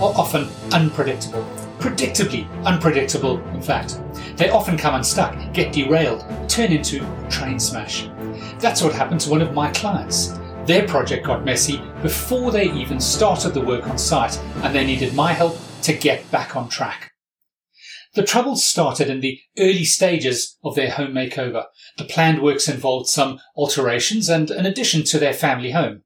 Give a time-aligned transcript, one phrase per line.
[0.00, 1.44] are often unpredictable.
[1.78, 4.00] Predictably unpredictable, in fact.
[4.36, 8.08] They often come unstuck, get derailed, turn into a train smash.
[8.58, 10.38] That's what happened to one of my clients.
[10.66, 15.14] Their project got messy before they even started the work on site, and they needed
[15.14, 17.12] my help to get back on track.
[18.14, 21.66] The troubles started in the early stages of their home makeover.
[21.98, 26.02] The planned works involved some alterations and an addition to their family home.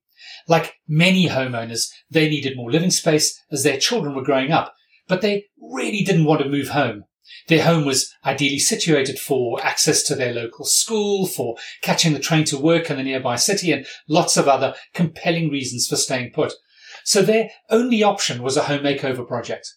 [0.49, 4.75] Like many homeowners, they needed more living space as their children were growing up,
[5.09, 7.05] but they really didn't want to move home.
[7.49, 12.45] Their home was ideally situated for access to their local school, for catching the train
[12.47, 16.53] to work in the nearby city, and lots of other compelling reasons for staying put.
[17.05, 19.75] So their only option was a home makeover project.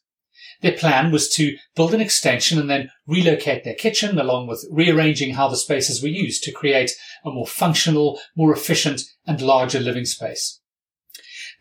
[0.61, 5.33] Their plan was to build an extension and then relocate their kitchen along with rearranging
[5.33, 6.91] how the spaces were used to create
[7.25, 10.61] a more functional, more efficient and larger living space.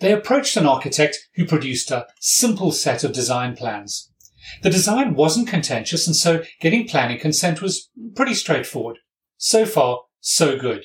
[0.03, 4.11] They approached an architect who produced a simple set of design plans.
[4.63, 8.99] The design wasn't contentious and so getting planning consent was pretty straightforward.
[9.39, 10.85] So far, so good.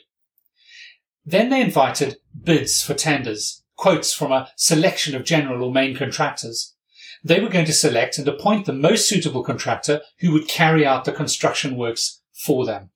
[1.25, 6.75] Then they invited bids for tenders, quotes from a selection of general or main contractors
[7.23, 11.05] they were going to select and appoint the most suitable contractor who would carry out
[11.05, 12.91] the construction works for them.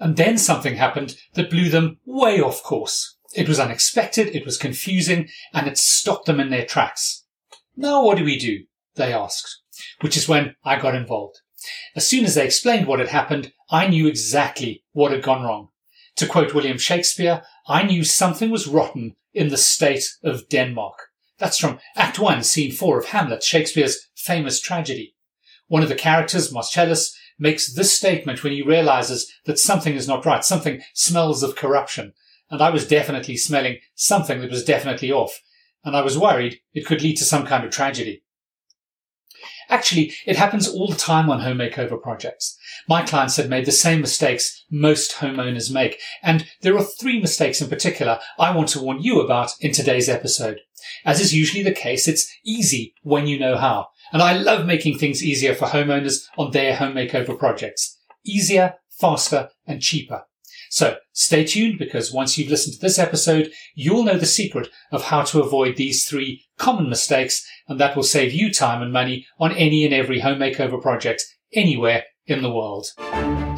[0.00, 3.16] And then something happened that blew them way off course.
[3.34, 7.24] It was unexpected, it was confusing, and it stopped them in their tracks.
[7.76, 8.64] Now what do we do?
[8.96, 9.60] They asked,
[10.00, 11.40] which is when I got involved.
[11.94, 15.68] As soon as they explained what had happened, I knew exactly what had gone wrong.
[16.16, 21.08] To quote William Shakespeare, I knew something was rotten in the state of Denmark.
[21.38, 25.14] That's from Act 1, Scene 4 of Hamlet, Shakespeare's famous tragedy.
[25.68, 30.26] One of the characters, Marcellus, makes this statement when he realizes that something is not
[30.26, 32.14] right, something smells of corruption.
[32.50, 35.40] And I was definitely smelling something that was definitely off.
[35.84, 38.22] And I was worried it could lead to some kind of tragedy.
[39.70, 42.56] Actually, it happens all the time on home makeover projects.
[42.88, 47.60] My clients had made the same mistakes most homeowners make, and there are three mistakes
[47.60, 50.60] in particular I want to warn you about in today's episode.
[51.04, 53.88] As is usually the case, it's easy when you know how.
[54.10, 57.98] And I love making things easier for homeowners on their home makeover projects.
[58.24, 60.24] Easier, faster, and cheaper.
[60.70, 65.04] So stay tuned because once you've listened to this episode, you'll know the secret of
[65.04, 69.26] how to avoid these three common mistakes, and that will save you time and money
[69.38, 72.86] on any and every home makeover project anywhere in the world.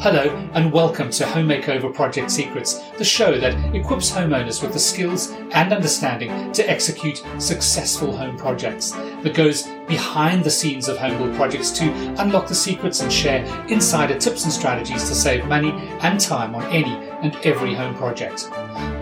[0.01, 4.79] Hello and welcome to Home Makeover Project Secrets, the show that equips homeowners with the
[4.79, 11.19] skills and understanding to execute successful home projects, that goes behind the scenes of home
[11.19, 15.69] build projects to unlock the secrets and share insider tips and strategies to save money
[16.01, 18.49] and time on any and every home project.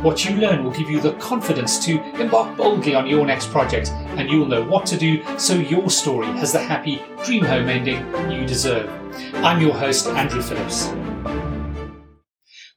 [0.04, 3.92] What you learn will give you the confidence to embark boldly on your next project,
[4.18, 8.06] and you'll know what to do so your story has the happy dream home ending
[8.30, 8.99] you deserve.
[9.12, 10.88] I'm your host, Andrew Phillips.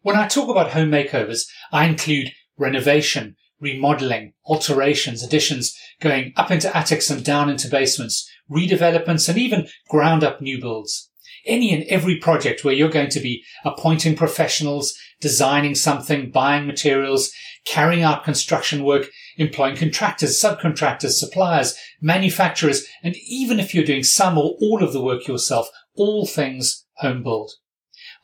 [0.00, 6.74] When I talk about home makeovers, I include renovation, remodeling, alterations, additions, going up into
[6.76, 11.10] attics and down into basements, redevelopments, and even ground up new builds.
[11.44, 17.32] Any and every project where you're going to be appointing professionals, designing something, buying materials,
[17.64, 24.38] carrying out construction work, employing contractors, subcontractors, suppliers, manufacturers, and even if you're doing some
[24.38, 27.52] or all of the work yourself, all things home build.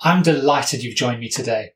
[0.01, 1.71] I'm delighted you've joined me today.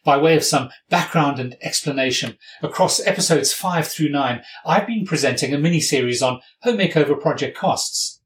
[0.05, 5.55] By way of some background and explanation, across episodes 5 through 9, I've been presenting
[5.55, 8.21] a mini-series on home makeover project costs.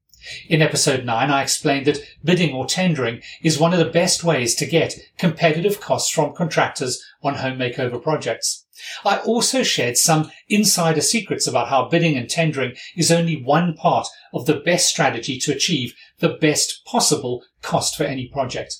[0.49, 4.53] In episode 9, I explained that bidding or tendering is one of the best ways
[4.55, 8.65] to get competitive costs from contractors on home makeover projects.
[9.03, 14.07] I also shared some insider secrets about how bidding and tendering is only one part
[14.33, 18.75] of the best strategy to achieve the best possible cost for any project.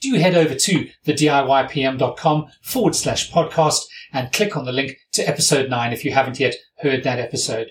[0.00, 3.80] Do head over to thediypm.com forward slash podcast
[4.12, 7.68] and click on the link to episode 9 if you haven't yet heard that episode.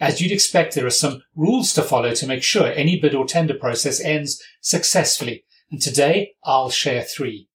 [0.00, 3.24] As you'd expect, there are some rules to follow to make sure any bid or
[3.24, 5.44] tender process ends successfully.
[5.70, 7.48] And today I'll share three.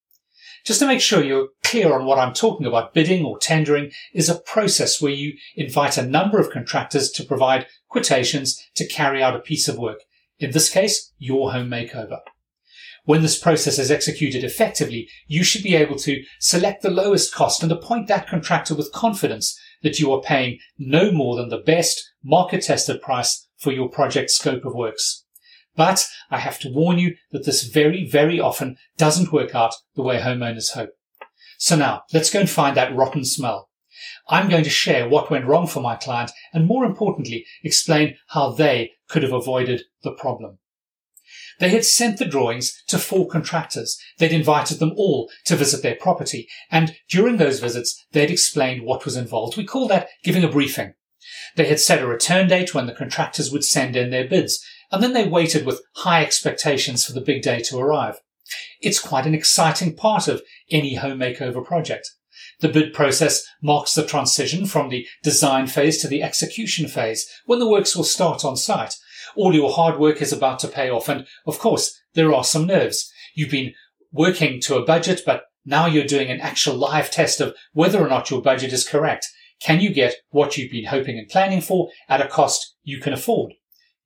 [0.63, 4.29] Just to make sure you're clear on what I'm talking about, bidding or tendering is
[4.29, 9.35] a process where you invite a number of contractors to provide quotations to carry out
[9.35, 9.99] a piece of work.
[10.39, 12.19] In this case, your home makeover.
[13.03, 17.61] When this process is executed effectively, you should be able to select the lowest cost
[17.61, 22.01] and appoint that contractor with confidence that you are paying no more than the best
[22.23, 25.22] market tested price for your project scope of works.
[25.75, 30.03] But I have to warn you that this very, very often doesn't work out the
[30.03, 30.91] way homeowners hope.
[31.57, 33.69] So now let's go and find that rotten smell.
[34.27, 38.51] I'm going to share what went wrong for my client and more importantly, explain how
[38.51, 40.59] they could have avoided the problem.
[41.59, 43.99] They had sent the drawings to four contractors.
[44.17, 46.47] They'd invited them all to visit their property.
[46.71, 49.57] And during those visits, they'd explained what was involved.
[49.57, 50.93] We call that giving a briefing.
[51.55, 54.65] They had set a return date when the contractors would send in their bids.
[54.93, 58.21] And then they waited with high expectations for the big day to arrive.
[58.81, 60.41] It's quite an exciting part of
[60.71, 62.09] any home makeover project.
[62.61, 67.59] The bid process marks the transition from the design phase to the execution phase, when
[67.59, 68.95] the works will start on site
[69.35, 71.09] all your hard work is about to pay off.
[71.09, 73.11] And of course, there are some nerves.
[73.35, 73.73] You've been
[74.11, 78.09] working to a budget, but now you're doing an actual live test of whether or
[78.09, 79.27] not your budget is correct.
[79.61, 83.13] Can you get what you've been hoping and planning for at a cost you can
[83.13, 83.53] afford?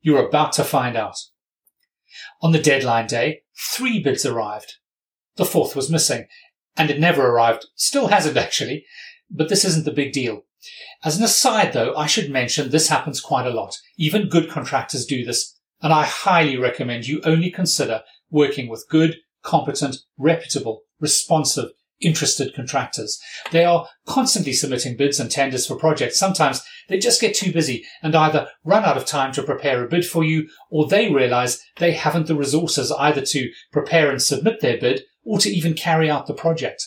[0.02, 1.18] You're about to find out.
[2.42, 4.76] On the deadline day, three bids arrived.
[5.36, 6.28] The fourth was missing,
[6.76, 7.68] and it never arrived.
[7.76, 8.86] Still hasn't actually,
[9.30, 10.44] but this isn't the big deal.
[11.04, 13.78] As an aside though, I should mention this happens quite a lot.
[13.98, 19.18] Even good contractors do this, and I highly recommend you only consider working with good,
[19.44, 23.20] competent, reputable, responsive, interested contractors.
[23.52, 26.20] They are constantly submitting bids and tenders for projects.
[26.20, 29.88] Sometimes they just get too busy and either run out of time to prepare a
[29.88, 34.62] bid for you or they realize they haven't the resources either to prepare and submit
[34.62, 36.84] their bid or to even carry out the project.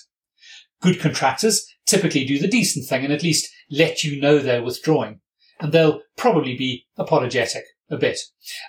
[0.81, 5.21] Good contractors typically do the decent thing and at least let you know they're withdrawing.
[5.61, 8.19] And they'll probably be apologetic a bit.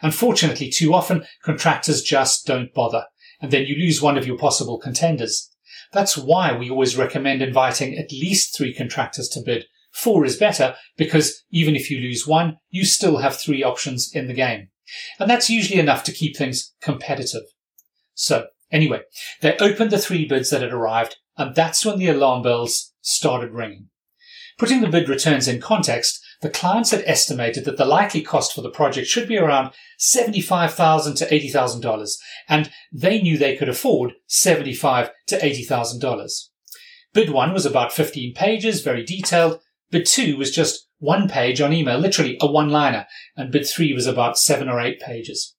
[0.01, 3.05] Unfortunately, too often contractors just don't bother.
[3.39, 5.49] And then you lose one of your possible contenders.
[5.91, 9.65] That's why we always recommend inviting at least three contractors to bid.
[9.91, 14.27] Four is better because even if you lose one, you still have three options in
[14.27, 14.69] the game.
[15.19, 17.43] And that's usually enough to keep things competitive.
[18.13, 19.01] So anyway,
[19.41, 23.51] they opened the three bids that had arrived and that's when the alarm bells started
[23.51, 23.89] ringing.
[24.57, 28.61] Putting the bid returns in context, the clients had estimated that the likely cost for
[28.61, 32.17] the project should be around 75,000 to $80,000,
[32.49, 36.49] and they knew they could afford 75,000 to $80,000.
[37.13, 39.59] Bid 1 was about 15 pages, very detailed.
[39.91, 43.05] Bid 2 was just one page on email, literally a one-liner,
[43.35, 45.55] and bid 3 was about 7 or 8 pages.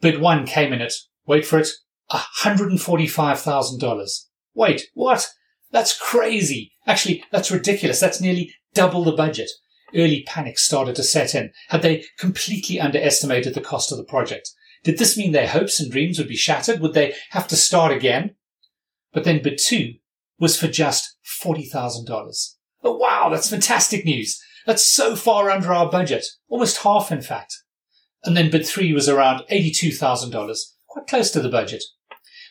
[0.00, 0.92] Bid 1 came in at,
[1.26, 1.68] wait for it,
[2.12, 4.08] $145,000.
[4.54, 5.28] Wait, what?
[5.72, 6.72] That's crazy.
[6.86, 7.98] Actually, that's ridiculous.
[7.98, 9.50] That's nearly double the budget.
[9.94, 11.52] Early panic started to set in.
[11.68, 14.50] Had they completely underestimated the cost of the project?
[14.82, 16.80] Did this mean their hopes and dreams would be shattered?
[16.80, 18.34] Would they have to start again?
[19.12, 19.94] But then bid two
[20.38, 22.54] was for just $40,000.
[22.82, 24.40] Oh, wow, that's fantastic news.
[24.66, 26.26] That's so far under our budget.
[26.48, 27.54] Almost half, in fact.
[28.24, 31.82] And then bid three was around $82,000, quite close to the budget.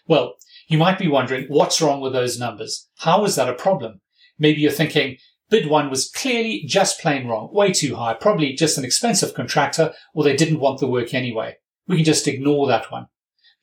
[0.07, 0.35] Well,
[0.67, 2.89] you might be wondering what's wrong with those numbers?
[2.99, 4.01] How is that a problem?
[4.39, 5.17] Maybe you're thinking
[5.53, 9.93] bid one was clearly just plain wrong, way too high, probably just an expensive contractor
[10.15, 11.55] or they didn't want the work anyway.
[11.87, 13.05] We can just ignore that one.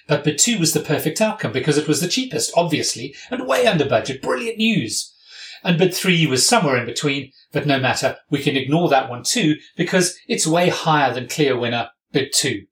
[0.07, 3.67] But bid two was the perfect outcome because it was the cheapest, obviously, and way
[3.67, 4.23] under budget.
[4.23, 5.13] Brilliant news.
[5.65, 9.25] And bid three was somewhere in between, but no matter, we can ignore that one
[9.25, 12.67] too because it's way higher than clear winner bid two.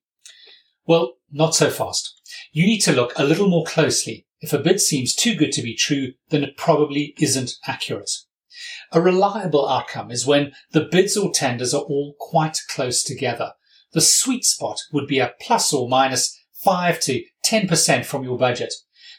[0.86, 2.22] Well, not so fast.
[2.52, 4.28] You need to look a little more closely.
[4.40, 8.12] If a bid seems too good to be true, then it probably isn't accurate.
[8.92, 13.52] A reliable outcome is when the bids or tenders are all quite close together.
[13.92, 18.74] The sweet spot would be a plus or minus 5 to 10% from your budget.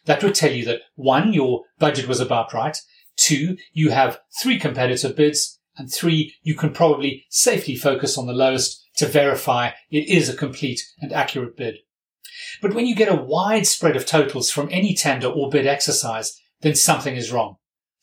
[0.05, 2.77] That would tell you that one, your budget was about right.
[3.15, 5.59] Two, you have three competitive bids.
[5.77, 10.35] And three, you can probably safely focus on the lowest to verify it is a
[10.35, 11.77] complete and accurate bid.
[12.61, 16.37] But when you get a wide spread of totals from any tender or bid exercise,
[16.61, 17.55] then something is wrong.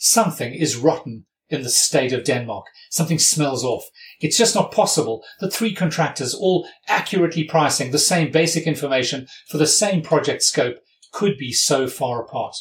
[0.09, 2.67] Something is rotten in the state of Denmark.
[2.91, 3.91] Something smells off.
[4.21, 9.59] It's just not possible that three contractors all accurately pricing the same basic information for
[9.59, 10.77] the same project scope
[11.13, 12.55] could be so far apart.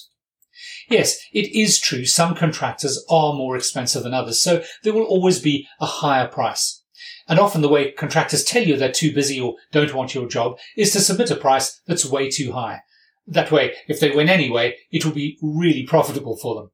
[0.89, 5.39] Yes, it is true some contractors are more expensive than others, so there will always
[5.39, 6.83] be a higher price.
[7.27, 10.57] And often the way contractors tell you they're too busy or don't want your job
[10.75, 12.81] is to submit a price that's way too high.
[13.27, 16.71] That way, if they win anyway, it will be really profitable for them.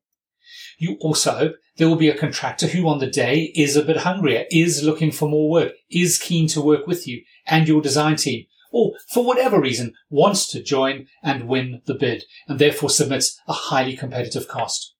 [0.81, 3.97] You also hope there will be a contractor who on the day is a bit
[3.97, 8.15] hungrier, is looking for more work, is keen to work with you and your design
[8.15, 13.39] team, or for whatever reason wants to join and win the bid and therefore submits
[13.47, 14.95] a highly competitive cost.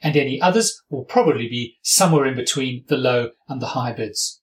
[0.00, 4.40] And any others will probably be somewhere in between the low and the high bids.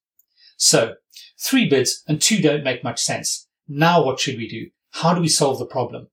[0.58, 0.96] So
[1.40, 3.48] three bids and two don't make much sense.
[3.66, 4.72] Now what should we do?
[4.90, 6.10] How do we solve the problem?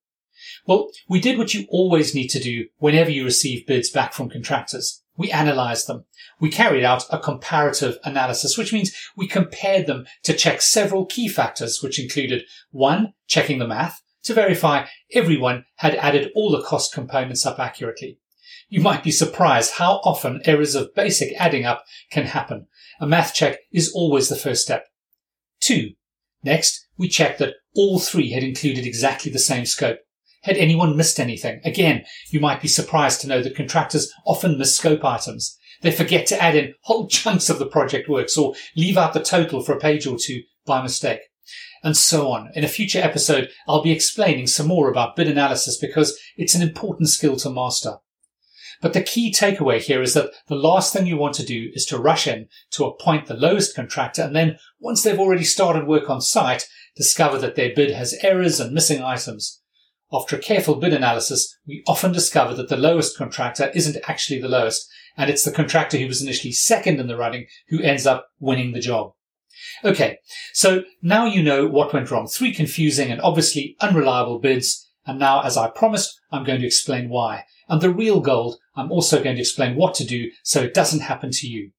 [0.66, 4.30] Well, we did what you always need to do whenever you receive bids back from
[4.30, 5.02] contractors.
[5.16, 6.04] We analyzed them.
[6.40, 11.28] We carried out a comparative analysis, which means we compared them to check several key
[11.28, 16.92] factors, which included one, checking the math to verify everyone had added all the cost
[16.92, 18.18] components up accurately.
[18.68, 22.66] You might be surprised how often errors of basic adding up can happen.
[23.00, 24.86] A math check is always the first step.
[25.60, 25.92] Two,
[26.42, 30.00] next, we checked that all three had included exactly the same scope.
[30.42, 31.60] Had anyone missed anything?
[31.64, 35.58] Again, you might be surprised to know that contractors often miss scope items.
[35.82, 39.22] They forget to add in whole chunks of the project works or leave out the
[39.22, 41.20] total for a page or two by mistake.
[41.82, 42.50] And so on.
[42.54, 46.62] In a future episode, I'll be explaining some more about bid analysis because it's an
[46.62, 47.98] important skill to master.
[48.80, 51.84] But the key takeaway here is that the last thing you want to do is
[51.86, 56.08] to rush in to appoint the lowest contractor and then, once they've already started work
[56.08, 59.60] on site, discover that their bid has errors and missing items.
[60.10, 64.48] After a careful bid analysis, we often discover that the lowest contractor isn't actually the
[64.48, 64.88] lowest,
[65.18, 68.72] and it's the contractor who was initially second in the running who ends up winning
[68.72, 69.12] the job.
[69.84, 70.18] Okay,
[70.54, 72.26] so now you know what went wrong.
[72.26, 77.08] Three confusing and obviously unreliable bids, and now, as I promised, I'm going to explain
[77.10, 77.44] why.
[77.68, 81.00] And the real gold, I'm also going to explain what to do so it doesn't
[81.00, 81.72] happen to you.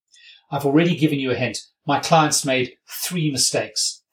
[0.51, 1.59] I've already given you a hint.
[1.85, 4.03] My clients made three mistakes.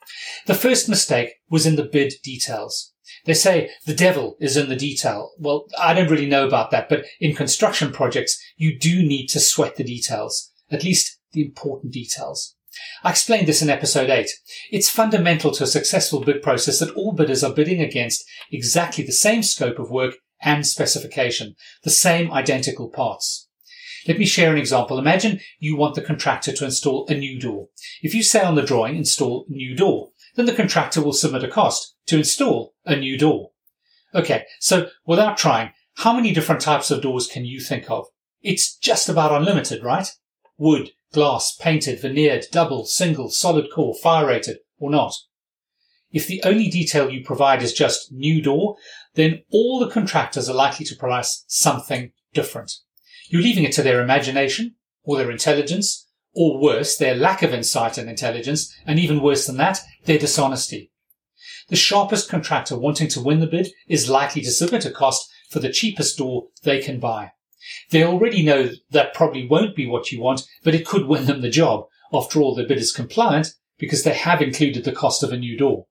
[0.47, 2.95] The first mistake was in the bid details.
[3.27, 5.33] They say the devil is in the detail.
[5.39, 9.41] Well, I don't really know about that, but in construction projects, you do need to
[9.41, 12.55] sweat the details, at least the important details.
[13.03, 14.31] I explained this in episode 8.
[14.71, 19.13] It's fundamental to a successful bid process that all bidders are bidding against exactly the
[19.13, 23.49] same scope of work and specification, the same identical parts.
[24.07, 24.99] Let me share an example.
[24.99, 27.69] Imagine you want the contractor to install a new door.
[28.03, 31.49] If you say on the drawing, install new door, then the contractor will submit a
[31.49, 33.51] cost to install a new door.
[34.15, 38.07] Okay, so without trying, how many different types of doors can you think of?
[38.43, 40.09] It's just about unlimited, right?
[40.59, 45.15] Wood, glass, painted, veneered, double, single, solid core, fire rated, or not.
[46.13, 48.77] If the only detail you provide is just new door,
[49.15, 52.73] then all the contractors are likely to price something different.
[53.29, 56.06] You're leaving it to their imagination or their intelligence
[56.37, 60.93] or worse, their lack of insight and intelligence, and even worse than that, their dishonesty.
[61.69, 65.59] The sharpest contractor wanting to win the bid is likely to submit a cost for
[65.59, 67.33] the cheapest door they can buy.
[67.91, 71.41] They already know that probably won't be what you want, but it could win them
[71.41, 71.87] the job.
[72.13, 75.57] After all, the bid is compliant because they have included the cost of a new
[75.57, 75.87] door.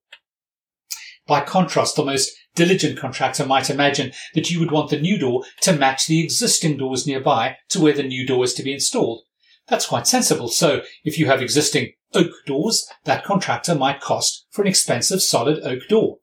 [1.28, 5.44] By contrast, the most diligent contractor might imagine that you would want the new door
[5.62, 9.24] to match the existing doors nearby to where the new door is to be installed.
[9.68, 10.48] That's quite sensible.
[10.48, 15.64] So if you have existing oak doors, that contractor might cost for an expensive solid
[15.64, 16.18] oak door.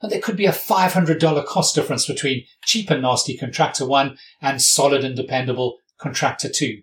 [0.00, 4.60] And there could be a $500 cost difference between cheap and nasty contractor one and
[4.60, 6.82] solid and dependable contractor two.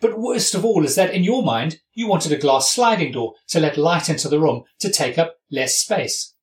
[0.00, 3.34] But worst of all is that in your mind, you wanted a glass sliding door
[3.48, 6.34] to let light into the room to take up less space.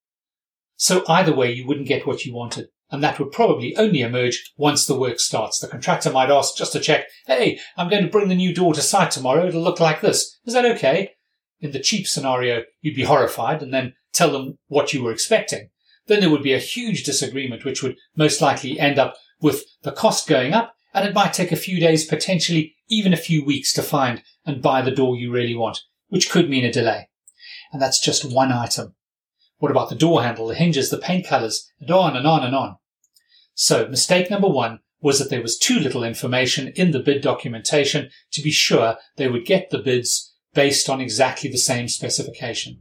[0.77, 4.51] So either way, you wouldn't get what you wanted and that would probably only emerge
[4.57, 5.59] once the work starts.
[5.59, 8.73] The contractor might ask just to check, hey, I'm going to bring the new door
[8.73, 9.47] to site tomorrow.
[9.47, 10.39] It'll look like this.
[10.45, 11.11] Is that okay?
[11.59, 15.69] In the cheap scenario, you'd be horrified and then tell them what you were expecting.
[16.07, 19.91] Then there would be a huge disagreement, which would most likely end up with the
[19.91, 23.71] cost going up, and it might take a few days, potentially even a few weeks
[23.73, 27.09] to find and buy the door you really want, which could mean a delay.
[27.71, 28.95] And that's just one item.
[29.59, 32.55] What about the door handle, the hinges, the paint colors, and on and on and
[32.55, 32.77] on?
[33.53, 38.09] So mistake number one was that there was too little information in the bid documentation
[38.31, 42.79] to be sure they would get the bids based on exactly the same specification.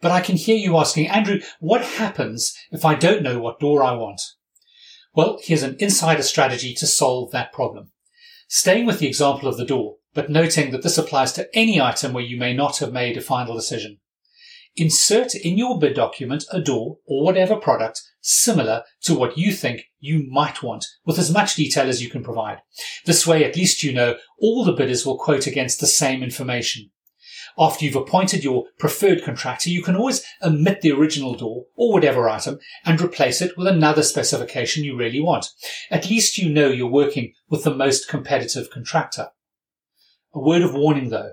[0.00, 3.82] But I can hear you asking, Andrew, what happens if I don't know what door
[3.82, 4.20] I want?
[5.14, 7.90] Well, here's an insider strategy to solve that problem.
[8.48, 12.12] Staying with the example of the door, but noting that this applies to any item
[12.12, 13.98] where you may not have made a final decision.
[14.76, 19.84] Insert in your bid document a door or whatever product similar to what you think
[19.98, 22.58] you might want with as much detail as you can provide.
[23.04, 26.90] This way, at least you know all the bidders will quote against the same information.
[27.58, 32.28] After you've appointed your preferred contractor, you can always omit the original door or whatever
[32.28, 35.48] item and replace it with another specification you really want.
[35.90, 39.30] At least you know you're working with the most competitive contractor.
[40.32, 41.32] A word of warning though.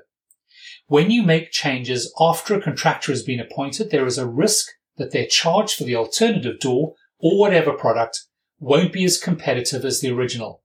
[0.87, 5.11] When you make changes after a contractor has been appointed, there is a risk that
[5.11, 8.25] their charge for the alternative door or whatever product
[8.59, 10.61] won't be as competitive as the original.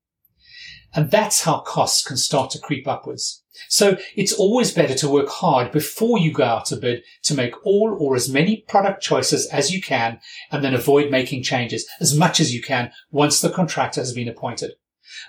[0.93, 3.43] And that's how costs can start to creep upwards.
[3.69, 7.55] So it's always better to work hard before you go out to bid to make
[7.65, 12.17] all or as many product choices as you can and then avoid making changes as
[12.17, 14.73] much as you can once the contractor has been appointed.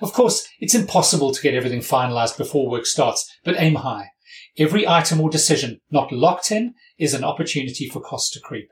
[0.01, 4.11] Of course, it's impossible to get everything finalized before work starts, but aim high.
[4.57, 8.69] Every item or decision not locked in is an opportunity for cost to creep.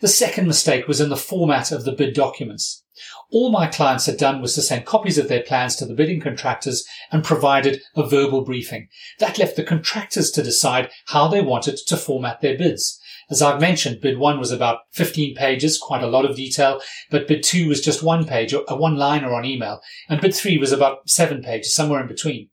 [0.00, 2.84] The second mistake was in the format of the bid documents.
[3.30, 6.20] All my clients had done was to send copies of their plans to the bidding
[6.20, 8.88] contractors and provided a verbal briefing.
[9.18, 12.98] That left the contractors to decide how they wanted to format their bids.
[13.30, 16.80] As I've mentioned, bid one was about 15 pages, quite a lot of detail,
[17.10, 20.34] but bid two was just one page, a uh, one liner on email, and bid
[20.34, 22.48] three was about seven pages, somewhere in between.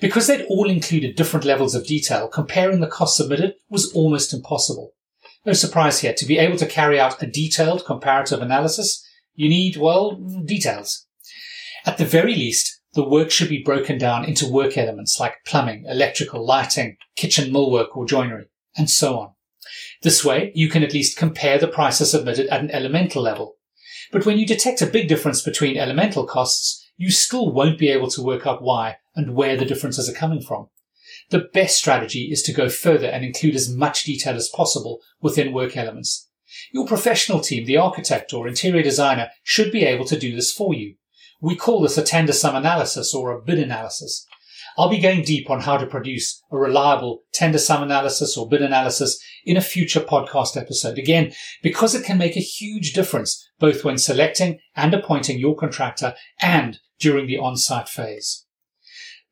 [0.00, 4.92] Because they'd all included different levels of detail, comparing the costs submitted was almost impossible.
[5.46, 9.76] No surprise here, to be able to carry out a detailed comparative analysis, you need,
[9.76, 11.06] well, details.
[11.84, 15.84] At the very least, the work should be broken down into work elements like plumbing,
[15.86, 19.30] electrical, lighting, kitchen millwork or joinery, and so on.
[20.02, 23.56] This way, you can at least compare the prices submitted at an elemental level.
[24.12, 28.08] But when you detect a big difference between elemental costs, you still won't be able
[28.10, 30.68] to work out why and where the differences are coming from.
[31.30, 35.52] The best strategy is to go further and include as much detail as possible within
[35.52, 36.28] work elements.
[36.72, 40.74] Your professional team, the architect or interior designer, should be able to do this for
[40.74, 40.94] you.
[41.40, 44.26] We call this a tender sum analysis or a bid analysis.
[44.76, 48.62] I'll be going deep on how to produce a reliable tender sum analysis or bid
[48.62, 50.98] analysis in a future podcast episode.
[50.98, 56.14] Again, because it can make a huge difference both when selecting and appointing your contractor
[56.40, 58.46] and during the on-site phase.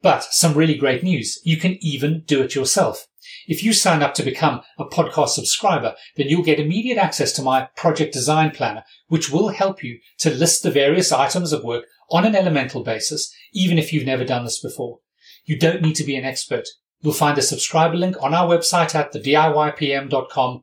[0.00, 1.40] But some really great news.
[1.44, 3.06] You can even do it yourself.
[3.46, 7.42] If you sign up to become a podcast subscriber, then you'll get immediate access to
[7.42, 11.84] my project design planner, which will help you to list the various items of work
[12.10, 14.98] on an elemental basis, even if you've never done this before.
[15.44, 16.68] You don't need to be an expert.
[17.00, 20.62] You'll find a subscriber link on our website at thediypm.com.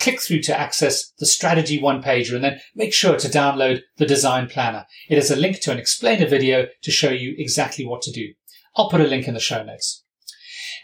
[0.00, 4.06] Click through to access the strategy one pager and then make sure to download the
[4.06, 4.86] design planner.
[5.08, 8.34] It has a link to an explainer video to show you exactly what to do.
[8.76, 10.04] I'll put a link in the show notes.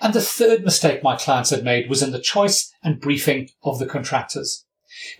[0.01, 3.79] And the third mistake my clients had made was in the choice and briefing of
[3.79, 4.65] the contractors.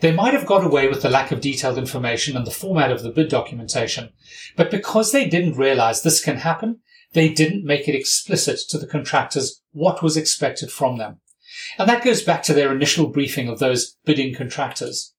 [0.01, 3.03] They might have got away with the lack of detailed information and the format of
[3.03, 4.11] the bid documentation,
[4.57, 6.81] but because they didn't realize this can happen,
[7.15, 11.21] they didn't make it explicit to the contractors what was expected from them.
[11.79, 15.15] And that goes back to their initial briefing of those bidding contractors.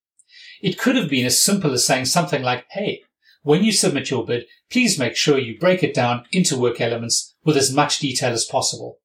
[0.62, 3.02] It could have been as simple as saying something like, hey,
[3.42, 7.34] when you submit your bid, please make sure you break it down into work elements
[7.44, 8.98] with as much detail as possible.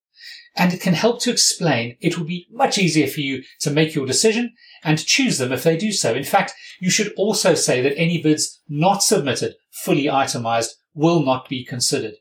[0.55, 3.95] And it can help to explain it will be much easier for you to make
[3.95, 6.13] your decision and choose them if they do so.
[6.13, 11.47] In fact, you should also say that any bids not submitted fully itemized will not
[11.47, 12.15] be considered.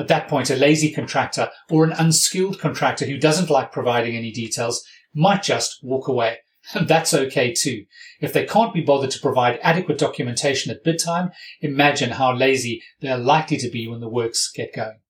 [0.00, 4.32] At that point, a lazy contractor or an unskilled contractor who doesn't like providing any
[4.32, 4.82] details
[5.14, 6.38] might just walk away.
[6.74, 7.84] And that's okay too.
[8.20, 12.82] If they can't be bothered to provide adequate documentation at bid time, imagine how lazy
[13.00, 15.00] they're likely to be when the works get going.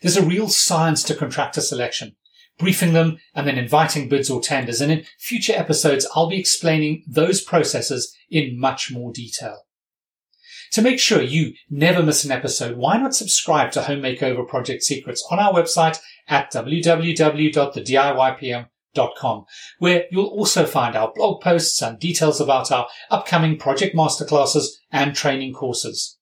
[0.00, 2.16] There's a real science to contractor selection,
[2.58, 4.80] briefing them and then inviting bids or tenders.
[4.80, 9.66] And in future episodes, I'll be explaining those processes in much more detail.
[10.72, 14.82] To make sure you never miss an episode, why not subscribe to Home Makeover Project
[14.82, 19.44] Secrets on our website at www.thediypm.com,
[19.78, 25.14] where you'll also find our blog posts and details about our upcoming project masterclasses and
[25.14, 26.16] training courses.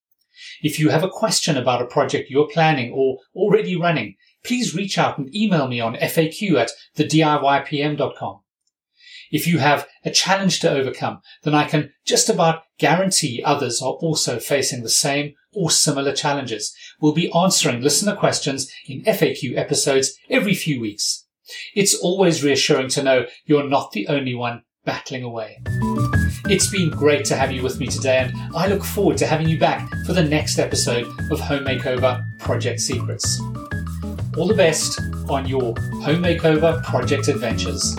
[0.62, 4.98] If you have a question about a project you're planning or already running, please reach
[4.98, 8.40] out and email me on faq at thediypm.com.
[9.30, 13.92] If you have a challenge to overcome, then I can just about guarantee others are
[13.92, 16.74] also facing the same or similar challenges.
[17.00, 21.26] We'll be answering listener questions in FAQ episodes every few weeks.
[21.74, 25.60] It's always reassuring to know you're not the only one battling away.
[26.46, 29.48] It's been great to have you with me today, and I look forward to having
[29.48, 33.40] you back for the next episode of Home Makeover Project Secrets.
[34.36, 37.96] All the best on your home makeover project adventures.